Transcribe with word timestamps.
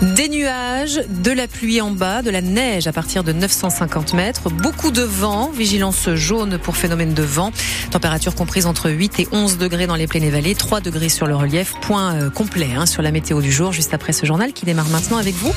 Des 0.00 0.28
nuages, 0.28 1.00
de 1.08 1.32
la 1.32 1.48
pluie 1.48 1.80
en 1.80 1.90
bas, 1.90 2.22
de 2.22 2.30
la 2.30 2.40
neige 2.40 2.86
à 2.86 2.92
partir 2.92 3.24
de 3.24 3.32
950 3.32 4.14
mètres, 4.14 4.48
beaucoup 4.48 4.92
de 4.92 5.02
vent, 5.02 5.50
vigilance 5.50 6.08
jaune 6.14 6.56
pour 6.56 6.76
phénomène 6.76 7.14
de 7.14 7.22
vent, 7.24 7.50
température 7.90 8.36
comprise 8.36 8.66
entre 8.66 8.90
8 8.90 9.18
et 9.18 9.28
11 9.32 9.58
degrés 9.58 9.88
dans 9.88 9.96
les 9.96 10.06
plaines 10.06 10.22
et 10.22 10.30
vallées, 10.30 10.54
3 10.54 10.80
degrés 10.80 11.08
sur 11.08 11.26
le 11.26 11.34
relief, 11.34 11.74
point 11.82 12.14
euh, 12.14 12.30
complet 12.30 12.68
hein, 12.76 12.86
sur 12.86 13.02
la 13.02 13.10
météo 13.10 13.42
du 13.42 13.50
jour, 13.50 13.72
juste 13.72 13.92
après 13.92 14.12
ce 14.12 14.24
journal 14.24 14.52
qui 14.52 14.64
démarre 14.64 14.88
maintenant 14.88 15.16
avec 15.16 15.34
vous. 15.34 15.52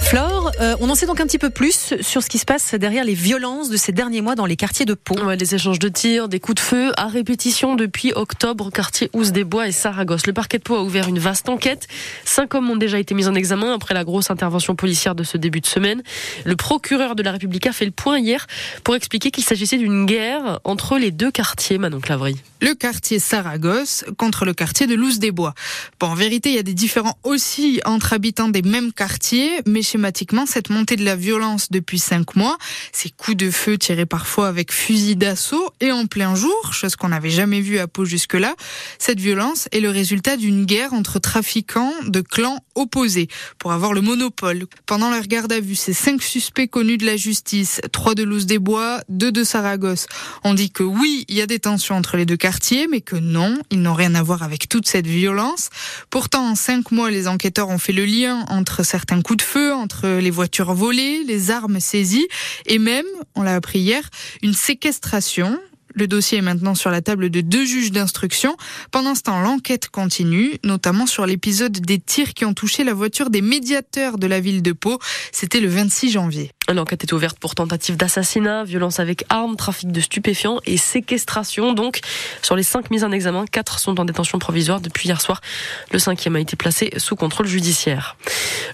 Flore, 0.00 0.35
euh, 0.60 0.76
on 0.80 0.90
en 0.90 0.94
sait 0.94 1.06
donc 1.06 1.20
un 1.20 1.26
petit 1.26 1.38
peu 1.38 1.50
plus 1.50 1.94
sur 2.00 2.22
ce 2.22 2.28
qui 2.28 2.38
se 2.38 2.44
passe 2.44 2.74
derrière 2.74 3.04
les 3.04 3.14
violences 3.14 3.68
de 3.68 3.76
ces 3.76 3.92
derniers 3.92 4.20
mois 4.20 4.34
dans 4.34 4.46
les 4.46 4.56
quartiers 4.56 4.86
de 4.86 4.94
Pau. 4.94 5.14
Ouais, 5.24 5.36
des 5.36 5.54
échanges 5.54 5.78
de 5.78 5.88
tirs, 5.88 6.28
des 6.28 6.40
coups 6.40 6.56
de 6.56 6.60
feu 6.60 6.92
à 6.96 7.06
répétition 7.06 7.74
depuis 7.74 8.12
octobre, 8.14 8.70
quartier 8.70 9.10
Ouse 9.12 9.32
des 9.32 9.44
Bois 9.44 9.68
et 9.68 9.72
Saragosse. 9.72 10.26
Le 10.26 10.32
parquet 10.32 10.58
de 10.58 10.62
Pau 10.62 10.76
a 10.76 10.82
ouvert 10.82 11.08
une 11.08 11.18
vaste 11.18 11.48
enquête. 11.48 11.88
Cinq 12.24 12.54
hommes 12.54 12.70
ont 12.70 12.76
déjà 12.76 12.98
été 12.98 13.14
mis 13.14 13.26
en 13.26 13.34
examen 13.34 13.74
après 13.74 13.94
la 13.94 14.04
grosse 14.04 14.30
intervention 14.30 14.74
policière 14.74 15.14
de 15.14 15.24
ce 15.24 15.36
début 15.36 15.60
de 15.60 15.66
semaine. 15.66 16.02
Le 16.44 16.56
procureur 16.56 17.14
de 17.16 17.22
la 17.22 17.32
République 17.32 17.66
a 17.66 17.72
fait 17.72 17.86
le 17.86 17.90
point 17.90 18.18
hier 18.18 18.46
pour 18.84 18.94
expliquer 18.94 19.30
qu'il 19.30 19.44
s'agissait 19.44 19.78
d'une 19.78 20.06
guerre 20.06 20.60
entre 20.64 20.98
les 20.98 21.10
deux 21.10 21.30
quartiers, 21.30 21.78
Manon 21.78 22.00
Clavry. 22.00 22.36
Le 22.60 22.74
quartier 22.74 23.18
Saragosse 23.18 24.04
contre 24.18 24.44
le 24.44 24.54
quartier 24.54 24.86
de 24.86 24.94
Louse 24.94 25.18
des 25.18 25.30
Bois. 25.30 25.54
Bon, 26.00 26.08
en 26.08 26.14
vérité, 26.14 26.50
il 26.50 26.56
y 26.56 26.58
a 26.58 26.62
des 26.62 26.74
différends 26.74 27.16
aussi 27.22 27.80
entre 27.84 28.12
habitants 28.12 28.48
des 28.48 28.62
mêmes 28.62 28.92
quartiers, 28.92 29.62
mais 29.66 29.82
schématiquement, 29.82 30.35
cette 30.44 30.68
montée 30.68 30.96
de 30.96 31.04
la 31.04 31.16
violence 31.16 31.70
depuis 31.70 31.98
cinq 31.98 32.36
mois, 32.36 32.58
ces 32.92 33.08
coups 33.08 33.36
de 33.36 33.50
feu 33.50 33.78
tirés 33.78 34.04
parfois 34.04 34.48
avec 34.48 34.72
fusil 34.72 35.16
d'assaut 35.16 35.70
et 35.80 35.92
en 35.92 36.06
plein 36.06 36.34
jour, 36.34 36.74
chose 36.74 36.96
qu'on 36.96 37.08
n'avait 37.08 37.30
jamais 37.30 37.60
vue 37.60 37.78
à 37.78 37.86
Pau 37.86 38.04
jusque-là, 38.04 38.54
cette 38.98 39.20
violence 39.20 39.68
est 39.72 39.80
le 39.80 39.90
résultat 39.90 40.36
d'une 40.36 40.64
guerre 40.64 40.92
entre 40.92 41.18
trafiquants 41.18 41.92
de 42.06 42.20
clans 42.20 42.58
opposés 42.74 43.28
pour 43.58 43.72
avoir 43.72 43.92
le 43.92 44.00
monopole. 44.00 44.66
Pendant 44.84 45.10
leur 45.10 45.22
garde 45.22 45.52
à 45.52 45.60
vue, 45.60 45.76
ces 45.76 45.92
cinq 45.92 46.22
suspects 46.22 46.68
connus 46.68 46.98
de 46.98 47.06
la 47.06 47.16
justice, 47.16 47.80
trois 47.92 48.14
de 48.14 48.24
Luz 48.24 48.46
des 48.46 48.58
Bois, 48.58 49.00
deux 49.08 49.32
de 49.32 49.44
Saragosse, 49.44 50.06
ont 50.44 50.54
dit 50.54 50.70
que 50.70 50.82
oui, 50.82 51.24
il 51.28 51.36
y 51.36 51.40
a 51.40 51.46
des 51.46 51.60
tensions 51.60 51.94
entre 51.94 52.16
les 52.16 52.26
deux 52.26 52.36
quartiers, 52.36 52.88
mais 52.88 53.00
que 53.00 53.16
non, 53.16 53.58
ils 53.70 53.80
n'ont 53.80 53.94
rien 53.94 54.14
à 54.14 54.22
voir 54.22 54.42
avec 54.42 54.68
toute 54.68 54.86
cette 54.88 55.06
violence. 55.06 55.70
Pourtant, 56.10 56.50
en 56.50 56.54
cinq 56.54 56.90
mois, 56.90 57.10
les 57.10 57.28
enquêteurs 57.28 57.68
ont 57.68 57.78
fait 57.78 57.92
le 57.92 58.04
lien 58.04 58.44
entre 58.48 58.82
certains 58.84 59.22
coups 59.22 59.38
de 59.38 59.42
feu, 59.42 59.72
entre 59.72 60.18
les 60.26 60.32
voitures 60.32 60.74
volées, 60.74 61.22
les 61.22 61.52
armes 61.52 61.78
saisies, 61.78 62.26
et 62.66 62.80
même, 62.80 63.06
on 63.36 63.42
l'a 63.42 63.54
appris 63.54 63.78
hier, 63.78 64.10
une 64.42 64.54
séquestration 64.54 65.56
le 65.96 66.06
dossier 66.06 66.38
est 66.38 66.42
maintenant 66.42 66.74
sur 66.74 66.90
la 66.90 67.00
table 67.00 67.30
de 67.30 67.40
deux 67.40 67.64
juges 67.64 67.90
d'instruction. 67.90 68.54
Pendant 68.90 69.14
ce 69.14 69.22
temps, 69.22 69.40
l'enquête 69.40 69.88
continue, 69.88 70.58
notamment 70.62 71.06
sur 71.06 71.24
l'épisode 71.24 71.72
des 71.72 71.98
tirs 71.98 72.34
qui 72.34 72.44
ont 72.44 72.52
touché 72.52 72.84
la 72.84 72.92
voiture 72.92 73.30
des 73.30 73.40
médiateurs 73.40 74.18
de 74.18 74.26
la 74.26 74.38
ville 74.38 74.62
de 74.62 74.72
Pau. 74.72 74.98
C'était 75.32 75.58
le 75.58 75.68
26 75.68 76.10
janvier. 76.10 76.52
L'enquête 76.68 77.04
est 77.04 77.12
ouverte 77.12 77.38
pour 77.38 77.54
tentative 77.54 77.96
d'assassinat, 77.96 78.64
violence 78.64 79.00
avec 79.00 79.24
armes, 79.28 79.56
trafic 79.56 79.90
de 79.92 80.00
stupéfiants 80.00 80.58
et 80.66 80.76
séquestration. 80.76 81.72
Donc, 81.72 82.00
sur 82.42 82.56
les 82.56 82.64
cinq 82.64 82.90
mises 82.90 83.04
en 83.04 83.12
examen, 83.12 83.46
quatre 83.46 83.78
sont 83.78 83.98
en 84.00 84.04
détention 84.04 84.38
provisoire 84.38 84.80
depuis 84.80 85.08
hier 85.08 85.20
soir. 85.20 85.40
Le 85.92 85.98
cinquième 85.98 86.36
a 86.36 86.40
été 86.40 86.56
placé 86.56 86.92
sous 86.98 87.16
contrôle 87.16 87.46
judiciaire. 87.46 88.16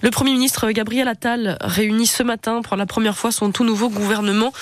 Le 0.00 0.10
Premier 0.10 0.32
ministre 0.32 0.70
Gabriel 0.72 1.06
Attal 1.06 1.58
réunit 1.60 2.06
ce 2.06 2.22
matin 2.22 2.62
pour 2.62 2.76
la 2.76 2.86
première 2.86 3.16
fois 3.16 3.30
son 3.30 3.52
tout 3.52 3.64
nouveau 3.64 3.90
gouvernement, 3.90 4.52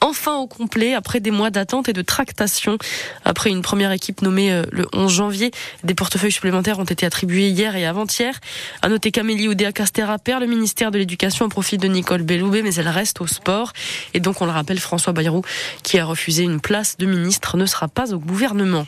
enfin 0.00 0.36
au 0.36 0.46
complet, 0.46 0.94
après 0.94 1.20
des 1.20 1.32
mois 1.32 1.50
d'attente 1.50 1.88
et 1.88 1.92
de 1.92 2.02
tractation. 2.06 2.78
Après 3.24 3.50
une 3.50 3.62
première 3.62 3.92
équipe 3.92 4.22
nommée 4.22 4.52
euh, 4.52 4.64
le 4.70 4.86
11 4.92 5.12
janvier, 5.12 5.50
des 5.84 5.94
portefeuilles 5.94 6.32
supplémentaires 6.32 6.78
ont 6.78 6.84
été 6.84 7.04
attribués 7.04 7.48
hier 7.48 7.76
et 7.76 7.84
avant-hier. 7.86 8.38
À 8.82 8.88
noter 8.88 9.10
qu'Amélie 9.10 9.48
Oudéa-Castera 9.48 10.18
perd 10.18 10.40
le 10.40 10.46
ministère 10.46 10.90
de 10.90 10.98
l'Éducation 10.98 11.44
au 11.44 11.48
profit 11.48 11.78
de 11.78 11.88
Nicole 11.88 12.22
Belloubet, 12.22 12.62
mais 12.62 12.74
elle 12.76 12.88
reste 12.88 13.20
au 13.20 13.26
sport. 13.26 13.72
Et 14.14 14.20
donc, 14.20 14.40
on 14.40 14.46
le 14.46 14.52
rappelle, 14.52 14.78
François 14.78 15.12
Bayrou, 15.12 15.42
qui 15.82 15.98
a 15.98 16.04
refusé 16.04 16.42
une 16.42 16.60
place 16.60 16.96
de 16.96 17.06
ministre, 17.06 17.56
ne 17.56 17.66
sera 17.66 17.88
pas 17.88 18.14
au 18.14 18.18
gouvernement. 18.18 18.86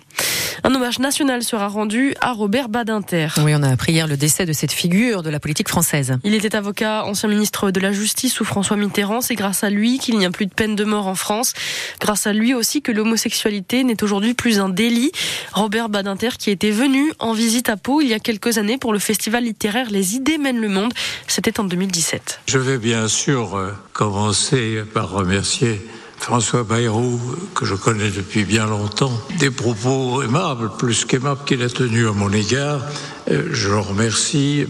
Un 0.64 0.74
hommage 0.74 0.98
national 0.98 1.42
sera 1.42 1.68
rendu 1.68 2.14
à 2.20 2.32
Robert 2.32 2.68
Badinter. 2.68 3.28
Oui, 3.38 3.54
on 3.54 3.62
a 3.62 3.68
appris 3.68 3.92
hier 3.92 4.06
le 4.06 4.16
décès 4.16 4.44
de 4.44 4.52
cette 4.52 4.72
figure 4.72 5.22
de 5.22 5.30
la 5.30 5.40
politique 5.40 5.68
française. 5.68 6.16
Il 6.24 6.34
était 6.34 6.56
avocat, 6.56 7.04
ancien 7.04 7.28
ministre 7.28 7.70
de 7.70 7.80
la 7.80 7.92
Justice 7.92 8.32
sous 8.32 8.44
François 8.44 8.76
Mitterrand. 8.76 9.20
C'est 9.20 9.34
grâce 9.34 9.64
à 9.64 9.70
lui 9.70 9.98
qu'il 9.98 10.18
n'y 10.18 10.26
a 10.26 10.30
plus 10.30 10.46
de 10.46 10.52
peine 10.52 10.76
de 10.76 10.84
mort 10.84 11.06
en 11.06 11.14
France. 11.14 11.54
Grâce 12.00 12.26
à 12.26 12.32
lui 12.32 12.54
aussi 12.54 12.82
que 12.82 12.92
l'homosexualité 12.92 13.84
n'est 13.84 14.02
aujourd'hui 14.02 14.34
plus 14.34 14.58
un 14.58 14.68
délit. 14.68 15.12
Robert 15.52 15.88
Badinter 15.88 16.30
qui 16.38 16.50
était 16.50 16.70
venu 16.70 17.12
en 17.18 17.32
visite 17.32 17.68
à 17.68 17.76
Pau 17.76 18.00
il 18.00 18.08
y 18.08 18.14
a 18.14 18.18
quelques 18.18 18.58
années 18.58 18.78
pour 18.78 18.92
le 18.92 18.98
festival 18.98 19.44
littéraire 19.44 19.90
Les 19.90 20.16
idées 20.16 20.38
mènent 20.38 20.60
le 20.60 20.68
monde. 20.68 20.92
C'était 21.26 21.60
en 21.60 21.64
2017. 21.64 22.40
Je 22.46 22.58
vais 22.58 22.78
bien 22.78 23.08
sûr 23.08 23.56
euh, 23.56 23.72
commencer 23.92 24.82
par 24.92 25.10
remercier 25.10 25.80
François 26.20 26.62
Bayrou, 26.62 27.18
que 27.54 27.64
je 27.64 27.74
connais 27.74 28.10
depuis 28.10 28.44
bien 28.44 28.66
longtemps, 28.66 29.12
des 29.38 29.50
propos 29.50 30.22
aimables, 30.22 30.70
plus 30.76 31.04
qu'aimables 31.04 31.40
qu'il 31.46 31.62
a 31.62 31.68
tenus 31.68 32.08
à 32.08 32.12
mon 32.12 32.32
égard. 32.32 32.80
Euh, 33.30 33.48
je 33.52 33.68
le 33.68 33.78
remercie. 33.78 34.66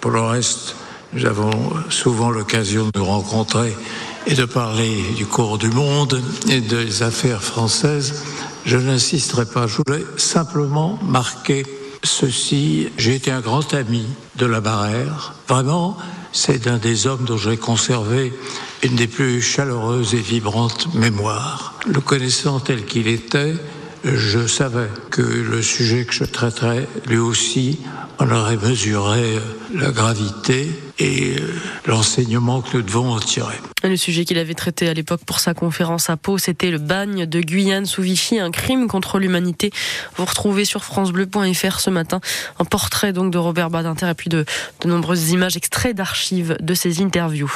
Pour 0.00 0.10
le 0.10 0.20
reste, 0.20 0.76
nous 1.12 1.24
avons 1.24 1.72
souvent 1.88 2.30
l'occasion 2.30 2.84
de 2.92 2.98
nous 2.98 3.04
rencontrer 3.04 3.74
et 4.26 4.34
de 4.34 4.44
parler 4.44 5.02
du 5.16 5.24
cours 5.24 5.56
du 5.56 5.70
monde 5.70 6.22
et 6.48 6.60
des 6.60 7.02
affaires 7.02 7.42
françaises. 7.42 8.24
Je 8.66 8.76
n'insisterai 8.76 9.46
pas, 9.46 9.66
je 9.66 9.78
voulais 9.86 10.04
simplement 10.18 10.98
marquer 11.02 11.64
ceci. 12.04 12.88
J'ai 12.98 13.14
été 13.14 13.30
un 13.30 13.40
grand 13.40 13.72
ami 13.72 14.04
de 14.36 14.46
la 14.46 14.60
Barère. 14.60 15.34
Vraiment, 15.48 15.96
c'est 16.32 16.64
d'un 16.64 16.78
des 16.78 17.06
hommes 17.06 17.24
dont 17.24 17.36
j'ai 17.36 17.56
conservé 17.56 18.32
une 18.82 18.96
des 18.96 19.06
plus 19.06 19.42
chaleureuses 19.42 20.14
et 20.14 20.20
vibrantes 20.20 20.92
mémoires. 20.94 21.74
Le 21.86 22.00
connaissant 22.00 22.60
tel 22.60 22.84
qu'il 22.84 23.08
était, 23.08 23.54
je 24.04 24.46
savais 24.46 24.88
que 25.10 25.22
le 25.22 25.62
sujet 25.62 26.04
que 26.04 26.12
je 26.12 26.24
traiterais, 26.24 26.88
lui 27.06 27.18
aussi, 27.18 27.80
en 28.18 28.30
aurait 28.30 28.56
mesuré 28.56 29.38
la 29.74 29.90
gravité 29.90 30.68
et 30.98 31.36
euh, 31.38 31.54
l'enseignement 31.86 32.60
que 32.62 32.78
nous 32.78 32.82
devons 32.82 33.12
en 33.12 33.20
tirer. 33.20 33.54
Le 33.84 33.96
sujet 33.96 34.24
qu'il 34.24 34.38
avait 34.38 34.54
traité 34.54 34.88
à 34.88 34.94
l'époque 34.94 35.20
pour 35.24 35.38
sa 35.38 35.54
conférence 35.54 36.10
à 36.10 36.16
Pau, 36.16 36.36
c'était 36.36 36.70
le 36.70 36.78
bagne 36.78 37.26
de 37.26 37.40
Guyane 37.40 37.86
sous 37.86 38.02
Vichy, 38.02 38.40
un 38.40 38.50
crime 38.50 38.88
contre 38.88 39.20
l'humanité. 39.20 39.70
Vous 40.16 40.24
retrouvez 40.24 40.64
sur 40.64 40.84
francebleu.fr 40.84 41.78
ce 41.78 41.88
matin 41.88 42.20
un 42.58 42.64
portrait 42.64 43.12
donc 43.12 43.32
de 43.32 43.38
Robert 43.38 43.70
Badinter 43.70 44.08
et 44.08 44.14
puis 44.14 44.30
de, 44.30 44.44
de 44.80 44.88
nombreuses 44.88 45.30
images 45.30 45.56
extraits 45.56 45.94
d'archives 45.94 46.56
de 46.60 46.74
ses 46.74 47.00
interviews. 47.00 47.52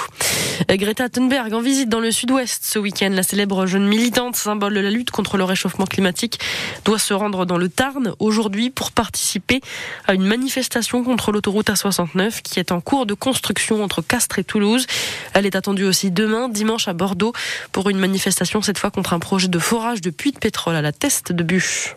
Greta 0.68 1.08
Thunberg 1.08 1.52
en 1.52 1.60
visite 1.60 1.88
dans 1.88 1.98
le 1.98 2.12
sud-ouest 2.12 2.62
ce 2.64 2.78
week-end. 2.78 3.10
La 3.10 3.24
célèbre 3.24 3.66
jeune 3.66 3.86
militante, 3.86 4.36
symbole 4.36 4.74
de 4.74 4.80
la 4.80 4.90
lutte 4.90 5.10
contre 5.10 5.36
le 5.36 5.44
réchauffement 5.44 5.86
climatique, 5.86 6.38
doit 6.84 7.00
se 7.00 7.14
rendre 7.14 7.46
dans 7.46 7.58
le 7.58 7.68
Tarn 7.68 8.14
aujourd'hui 8.20 8.70
pour 8.70 8.92
participer 8.92 9.60
à 10.06 10.14
une 10.14 10.24
manifestation 10.24 11.02
contre 11.02 11.32
l'autoroute 11.32 11.68
A69 11.68 12.42
qui 12.42 12.60
est 12.60 12.70
en 12.70 12.80
cours 12.80 13.06
de 13.06 13.14
construction 13.14 13.82
entre 13.82 14.02
Castres 14.02 14.38
et 14.38 14.44
Toulouse. 14.44 14.86
Elle 15.34 15.46
est 15.46 15.56
attendue 15.56 15.84
aussi 15.84 16.11
demain, 16.12 16.48
dimanche, 16.48 16.88
à 16.88 16.92
Bordeaux, 16.92 17.32
pour 17.72 17.90
une 17.90 17.98
manifestation, 17.98 18.62
cette 18.62 18.78
fois 18.78 18.90
contre 18.90 19.12
un 19.12 19.18
projet 19.18 19.48
de 19.48 19.58
forage 19.58 20.00
de 20.00 20.10
puits 20.10 20.32
de 20.32 20.38
pétrole 20.38 20.76
à 20.76 20.82
la 20.82 20.92
Teste 20.92 21.32
de 21.32 21.42
Bûche. 21.42 21.94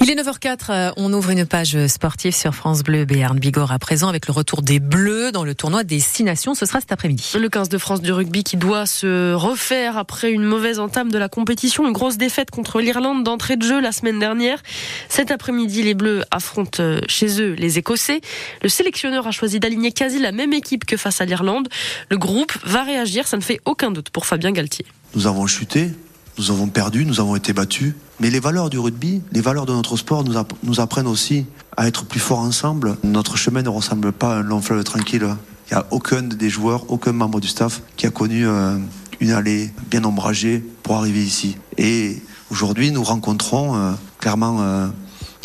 Il 0.00 0.10
est 0.10 0.14
9h04, 0.14 0.58
euh, 0.70 0.90
on 0.96 1.12
ouvre 1.12 1.30
une 1.30 1.44
page 1.44 1.86
sportive 1.86 2.34
sur 2.34 2.54
France 2.54 2.82
Bleu, 2.82 3.04
Béarn 3.04 3.38
Bigorre 3.38 3.72
à 3.72 3.78
présent 3.78 4.08
avec 4.08 4.26
le 4.26 4.32
retour 4.32 4.62
des 4.62 4.80
Bleus 4.80 5.32
dans 5.32 5.44
le 5.44 5.54
tournoi 5.54 5.84
des 5.84 6.00
Six 6.00 6.24
Nations. 6.24 6.54
Ce 6.54 6.66
sera 6.66 6.80
cet 6.80 6.92
après-midi. 6.92 7.32
Le 7.38 7.48
15 7.48 7.68
de 7.68 7.78
France 7.78 8.00
du 8.00 8.12
rugby 8.12 8.44
qui 8.44 8.56
doit 8.56 8.86
se 8.86 9.34
refaire 9.34 9.98
après 9.98 10.30
une 10.30 10.44
mauvaise 10.44 10.78
entame 10.78 11.10
de 11.10 11.18
la 11.18 11.28
compétition, 11.28 11.86
une 11.86 11.92
grosse 11.92 12.16
défaite 12.16 12.50
contre 12.50 12.80
l'Irlande 12.80 13.24
d'entrée 13.24 13.56
de 13.56 13.62
jeu 13.62 13.80
la 13.80 13.92
semaine 13.92 14.18
dernière. 14.18 14.62
Cet 15.08 15.30
après-midi, 15.30 15.82
les 15.82 15.94
Bleus 15.94 16.24
affrontent 16.30 16.82
euh, 16.82 17.00
chez 17.08 17.40
eux 17.40 17.52
les 17.52 17.78
Écossais. 17.78 18.20
Le 18.62 18.68
sélectionneur 18.68 19.26
a 19.26 19.30
choisi 19.30 19.60
d'aligner 19.60 19.92
quasi 19.92 20.18
la 20.18 20.32
même 20.32 20.52
équipe 20.52 20.84
que 20.84 20.96
face 20.96 21.20
à 21.20 21.24
l'Irlande. 21.24 21.68
Le 22.10 22.18
groupe 22.18 22.52
va 22.64 22.82
réagir, 22.82 23.26
ça 23.26 23.36
ne 23.36 23.42
fait 23.42 23.57
aucun 23.64 23.90
doute 23.90 24.10
pour 24.10 24.26
Fabien 24.26 24.52
Galtier. 24.52 24.86
Nous 25.14 25.26
avons 25.26 25.46
chuté, 25.46 25.90
nous 26.38 26.50
avons 26.50 26.68
perdu, 26.68 27.04
nous 27.04 27.20
avons 27.20 27.36
été 27.36 27.52
battus. 27.52 27.94
Mais 28.20 28.30
les 28.30 28.40
valeurs 28.40 28.70
du 28.70 28.78
rugby, 28.78 29.22
les 29.32 29.40
valeurs 29.40 29.66
de 29.66 29.72
notre 29.72 29.96
sport 29.96 30.24
nous, 30.24 30.80
apprennent 30.80 31.06
aussi 31.06 31.46
à 31.76 31.86
être 31.86 32.04
plus 32.04 32.20
forts 32.20 32.40
ensemble. 32.40 32.96
Notre 33.04 33.36
chemin 33.36 33.62
ne 33.62 33.68
ressemble 33.68 34.12
pas 34.12 34.34
à 34.34 34.38
un 34.38 34.42
long 34.42 34.60
fleuve 34.60 34.82
tranquille. 34.84 35.26
Il 35.70 35.74
n'y 35.74 35.80
a 35.80 35.86
aucun 35.90 36.22
des 36.22 36.48
joueurs, 36.50 36.90
aucun 36.90 37.12
membre 37.12 37.40
du 37.40 37.48
staff 37.48 37.82
qui 37.96 38.06
a 38.06 38.10
connu 38.10 38.46
euh, 38.46 38.76
une 39.20 39.30
allée 39.30 39.70
bien 39.90 40.04
ombragée 40.04 40.64
pour 40.82 40.96
arriver 40.96 41.22
ici. 41.22 41.56
Et 41.76 42.22
aujourd'hui, 42.50 42.90
nous 42.90 43.04
rencontrons 43.04 43.76
euh, 43.76 43.92
clairement 44.18 44.58
euh, 44.60 44.88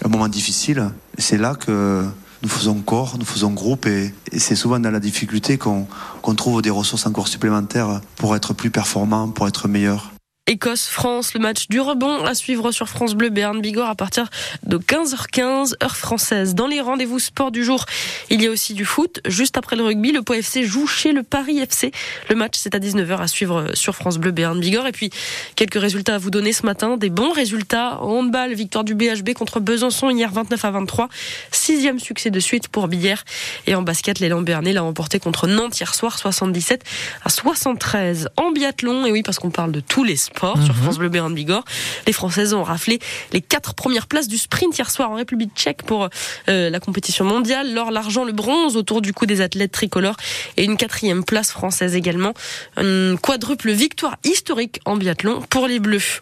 un 0.03 0.07
moment 0.07 0.27
difficile. 0.27 0.89
C'est 1.17 1.37
là 1.37 1.55
que 1.55 2.05
nous 2.43 2.49
faisons 2.49 2.75
corps, 2.81 3.15
nous 3.17 3.25
faisons 3.25 3.51
groupe 3.51 3.85
et, 3.85 4.13
c'est 4.37 4.55
souvent 4.55 4.79
dans 4.79 4.91
la 4.91 4.99
difficulté 4.99 5.57
qu'on 5.57 5.87
trouve 6.35 6.61
des 6.61 6.69
ressources 6.69 7.05
encore 7.05 7.29
supplémentaires 7.29 8.01
pour 8.17 8.35
être 8.35 8.53
plus 8.53 8.69
performants, 8.69 9.29
pour 9.29 9.47
être 9.47 9.67
meilleurs. 9.67 10.11
Écosse-France, 10.45 11.33
le 11.35 11.39
match 11.39 11.69
du 11.69 11.79
rebond 11.79 12.25
à 12.25 12.35
suivre 12.35 12.73
sur 12.73 12.89
France 12.89 13.15
Bleu 13.15 13.29
Béarn 13.29 13.61
Bigorre 13.61 13.89
à 13.89 13.95
partir 13.95 14.29
de 14.63 14.77
15h15 14.77 15.75
heure 15.81 15.95
française. 15.95 16.53
Dans 16.53 16.67
les 16.67 16.81
rendez-vous 16.81 17.17
sport 17.17 17.49
du 17.49 17.63
jour, 17.63 17.85
il 18.29 18.41
y 18.41 18.47
a 18.47 18.51
aussi 18.51 18.73
du 18.73 18.83
foot. 18.83 19.21
Juste 19.25 19.57
après 19.57 19.77
le 19.77 19.83
rugby, 19.83 20.11
le 20.11 20.21
Po 20.21 20.33
FC 20.33 20.65
joue 20.65 20.85
chez 20.85 21.13
le 21.13 21.23
Paris 21.23 21.59
FC. 21.59 21.93
Le 22.29 22.35
match 22.35 22.55
c'est 22.57 22.75
à 22.75 22.79
19h 22.79 23.21
à 23.21 23.27
suivre 23.29 23.69
sur 23.73 23.95
France 23.95 24.17
Bleu 24.17 24.31
Béarn 24.31 24.59
Bigorre 24.59 24.87
et 24.87 24.91
puis 24.91 25.11
quelques 25.55 25.79
résultats 25.79 26.15
à 26.15 26.17
vous 26.17 26.29
donner 26.29 26.51
ce 26.51 26.65
matin, 26.65 26.97
des 26.97 27.09
bons 27.09 27.31
résultats 27.31 28.01
en 28.01 28.19
handball, 28.19 28.53
victoire 28.53 28.83
du 28.83 28.95
BHB 28.95 29.35
contre 29.35 29.61
Besançon 29.61 30.09
hier 30.09 30.29
29 30.29 30.65
à 30.65 30.71
23, 30.71 31.07
sixième 31.53 31.99
succès 31.99 32.31
de 32.31 32.39
suite 32.41 32.67
pour 32.67 32.89
Billère 32.89 33.23
et 33.65 33.75
en 33.75 33.81
basket 33.81 34.19
l'élan 34.19 34.41
Béarnais 34.41 34.73
l'a 34.73 34.83
emporté 34.83 35.19
contre 35.19 35.47
Nantes 35.47 35.79
hier 35.79 35.95
soir 35.95 36.19
77 36.19 36.83
à 37.23 37.29
73. 37.29 38.27
En 38.35 38.51
biathlon 38.51 39.05
et 39.05 39.11
oui 39.13 39.23
parce 39.23 39.39
qu'on 39.39 39.49
parle 39.49 39.71
de 39.71 39.79
tous 39.79 40.03
les 40.03 40.17
sports 40.17 40.32
sur 40.39 40.73
mhm. 40.73 40.73
France 40.73 40.97
Bleu 40.97 41.09
Béarn 41.09 41.33
Bigorre. 41.33 41.63
Les 42.07 42.13
Françaises 42.13 42.53
ont 42.53 42.63
raflé 42.63 42.99
les 43.31 43.41
quatre 43.41 43.73
premières 43.73 44.07
places 44.07 44.27
du 44.27 44.37
sprint 44.37 44.77
hier 44.77 44.89
soir 44.89 45.11
en 45.11 45.15
République 45.15 45.51
tchèque 45.55 45.83
pour 45.83 46.09
euh, 46.49 46.69
la 46.69 46.79
compétition 46.79 47.25
mondiale. 47.25 47.73
L'or, 47.73 47.91
l'argent, 47.91 48.23
le 48.23 48.31
bronze 48.31 48.77
autour 48.77 49.01
du 49.01 49.13
coup 49.13 49.25
des 49.25 49.41
athlètes 49.41 49.71
tricolores 49.71 50.17
et 50.57 50.63
une 50.63 50.77
quatrième 50.77 51.23
place 51.23 51.51
française 51.51 51.95
également. 51.95 52.33
Une 52.77 53.17
quadruple 53.21 53.71
victoire 53.71 54.17
historique 54.23 54.79
en 54.85 54.97
biathlon 54.97 55.41
pour 55.49 55.67
les 55.67 55.79
Bleus. 55.79 56.19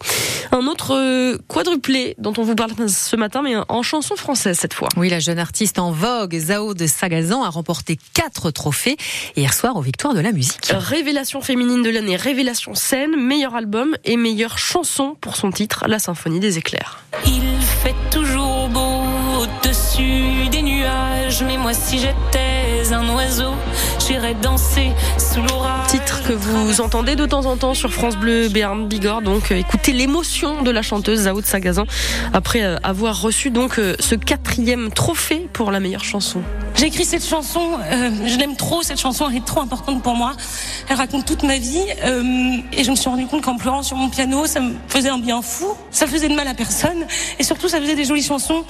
Un 0.50 0.66
autre 0.66 0.94
euh, 0.94 1.38
quadruplé 1.48 2.14
dont 2.18 2.32
on 2.36 2.42
vous 2.42 2.54
parle 2.54 2.72
ce 2.88 3.16
matin, 3.16 3.42
mais 3.42 3.54
en 3.68 3.82
chanson 3.82 4.16
française 4.16 4.58
cette 4.58 4.74
fois. 4.74 4.88
Oui, 4.96 5.08
la 5.08 5.20
jeune 5.20 5.38
artiste 5.38 5.78
en 5.78 5.92
vogue, 5.92 6.36
Zao 6.36 6.74
de 6.74 6.86
Sagazan, 6.86 7.42
a 7.42 7.48
remporté 7.48 7.98
quatre 8.12 8.50
trophées 8.50 8.96
hier 9.36 9.52
soir 9.54 9.76
aux 9.76 9.82
victoires 9.82 10.14
de 10.14 10.20
la 10.20 10.32
musique. 10.32 10.72
Révélation 10.72 11.40
féminine 11.40 11.82
de 11.82 11.90
l'année, 11.90 12.16
révélation 12.16 12.74
scène, 12.74 13.16
meilleur 13.16 13.54
album 13.54 13.96
et 14.04 14.16
meilleure 14.16 14.58
chanson 14.58 15.16
pour 15.20 15.36
son 15.36 15.50
titre, 15.50 15.84
La 15.88 15.98
Symphonie 15.98 16.40
des 16.40 16.58
éclairs. 16.58 17.02
Il 17.26 17.60
fait 17.82 17.94
toujours 18.10 18.68
beau 18.68 19.02
au-dessus 19.40 20.48
des 20.50 20.62
nuages, 20.62 21.11
mais 21.40 21.56
moi 21.56 21.72
si 21.72 21.98
j'étais 21.98 22.92
un 22.92 23.08
oiseau, 23.14 23.54
j'irais 24.06 24.34
danser 24.34 24.90
sous 25.16 25.40
l'orage. 25.40 25.86
Titre 25.88 26.22
que 26.26 26.32
vous 26.32 26.80
entendez 26.80 27.16
de 27.16 27.24
temps 27.24 27.46
en 27.46 27.56
temps 27.56 27.74
sur 27.74 27.92
France 27.92 28.16
Bleu 28.16 28.48
Béarn 28.48 28.86
Bigorre, 28.86 29.22
donc 29.22 29.50
euh, 29.50 29.56
écoutez 29.56 29.92
l'émotion 29.92 30.62
de 30.62 30.70
la 30.70 30.82
chanteuse 30.82 31.20
Zao 31.20 31.40
de 31.40 31.46
Sagazan 31.46 31.86
après 32.34 32.62
euh, 32.62 32.76
avoir 32.82 33.22
reçu 33.22 33.50
donc 33.50 33.78
euh, 33.78 33.94
ce 34.00 34.14
quatrième 34.14 34.90
trophée 34.90 35.48
pour 35.52 35.70
la 35.70 35.80
meilleure 35.80 36.04
chanson. 36.04 36.42
J'ai 36.74 36.86
écrit 36.86 37.04
cette 37.04 37.24
chanson, 37.24 37.78
euh, 37.80 38.10
je 38.26 38.36
l'aime 38.38 38.56
trop, 38.56 38.82
cette 38.82 39.00
chanson 39.00 39.26
elle 39.30 39.36
est 39.36 39.44
trop 39.44 39.60
importante 39.60 40.02
pour 40.02 40.16
moi. 40.16 40.32
Elle 40.88 40.96
raconte 40.96 41.24
toute 41.24 41.44
ma 41.44 41.56
vie 41.58 41.84
euh, 42.04 42.56
et 42.72 42.84
je 42.84 42.90
me 42.90 42.96
suis 42.96 43.08
rendu 43.08 43.26
compte 43.26 43.42
qu'en 43.42 43.56
pleurant 43.56 43.82
sur 43.82 43.96
mon 43.96 44.08
piano, 44.08 44.46
ça 44.46 44.60
me 44.60 44.74
faisait 44.88 45.08
un 45.08 45.18
bien 45.18 45.40
fou, 45.40 45.68
ça 45.90 46.06
faisait 46.06 46.28
de 46.28 46.34
mal 46.34 46.48
à 46.48 46.54
personne 46.54 47.06
et 47.38 47.42
surtout 47.42 47.68
ça 47.68 47.80
faisait 47.80 47.94
des 47.94 48.04
jolies 48.04 48.22
chansons. 48.22 48.64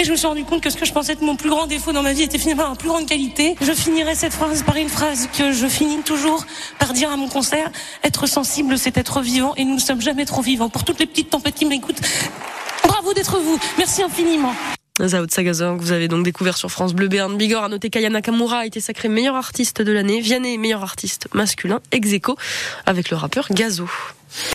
Et 0.00 0.04
je 0.04 0.12
me 0.12 0.16
suis 0.16 0.28
rendu 0.28 0.44
compte 0.44 0.62
que 0.62 0.70
ce 0.70 0.76
que 0.76 0.86
je 0.86 0.92
pensais 0.92 1.12
être 1.12 1.22
mon 1.22 1.34
plus 1.34 1.50
grand 1.50 1.66
défaut 1.66 1.90
dans 1.90 2.02
ma 2.02 2.12
vie 2.12 2.22
était 2.22 2.38
finalement 2.38 2.68
ma 2.68 2.76
plus 2.76 2.88
grande 2.88 3.06
qualité. 3.06 3.56
Je 3.60 3.72
finirai 3.72 4.14
cette 4.14 4.32
phrase 4.32 4.62
par 4.62 4.76
une 4.76 4.88
phrase 4.88 5.28
que 5.36 5.50
je 5.50 5.66
finis 5.66 6.02
toujours 6.02 6.46
par 6.78 6.92
dire 6.92 7.10
à 7.10 7.16
mon 7.16 7.28
concert. 7.28 7.68
Être 8.04 8.28
sensible, 8.28 8.78
c'est 8.78 8.96
être 8.96 9.20
vivant 9.20 9.54
et 9.56 9.64
nous 9.64 9.74
ne 9.74 9.80
sommes 9.80 10.00
jamais 10.00 10.24
trop 10.24 10.40
vivants. 10.40 10.68
Pour 10.68 10.84
toutes 10.84 11.00
les 11.00 11.06
petites 11.06 11.30
tempêtes 11.30 11.56
qui 11.56 11.64
m'écoutent, 11.64 12.00
bravo 12.84 13.12
d'être 13.12 13.40
vous. 13.40 13.58
Merci 13.76 14.04
infiniment. 14.04 14.54
Zao 15.04 15.26
Sagazan, 15.28 15.76
que 15.76 15.82
vous 15.82 15.92
avez 15.92 16.08
donc 16.08 16.24
découvert 16.24 16.56
sur 16.56 16.70
France 16.70 16.94
Bleu 16.94 17.08
Béarn 17.08 17.36
Bigorre. 17.36 17.64
À 17.64 17.68
noter 17.68 17.90
qu'Aya 17.90 18.10
Nakamura 18.10 18.58
a 18.58 18.66
été 18.66 18.80
sacré 18.80 19.08
meilleur 19.08 19.34
artiste 19.34 19.82
de 19.82 19.92
l'année. 19.92 20.20
Vianney, 20.20 20.58
meilleur 20.58 20.82
artiste 20.82 21.28
masculin, 21.34 21.80
ex 21.90 22.08
avec 22.86 23.10
le 23.10 23.16
rappeur 23.16 23.48
Gazo. 23.50 23.88